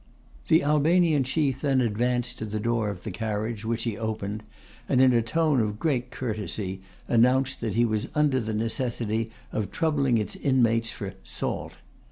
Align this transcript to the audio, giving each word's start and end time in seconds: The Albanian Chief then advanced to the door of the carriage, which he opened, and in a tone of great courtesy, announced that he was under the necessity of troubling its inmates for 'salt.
The 0.47 0.63
Albanian 0.63 1.23
Chief 1.23 1.61
then 1.61 1.79
advanced 1.79 2.39
to 2.39 2.45
the 2.45 2.59
door 2.59 2.89
of 2.89 3.03
the 3.03 3.11
carriage, 3.11 3.63
which 3.63 3.83
he 3.83 3.99
opened, 3.99 4.41
and 4.89 4.99
in 4.99 5.13
a 5.13 5.21
tone 5.21 5.59
of 5.59 5.77
great 5.77 6.09
courtesy, 6.09 6.81
announced 7.07 7.61
that 7.61 7.75
he 7.75 7.85
was 7.85 8.07
under 8.15 8.39
the 8.39 8.55
necessity 8.55 9.29
of 9.51 9.69
troubling 9.69 10.17
its 10.17 10.35
inmates 10.35 10.89
for 10.89 11.13
'salt. 11.21 11.73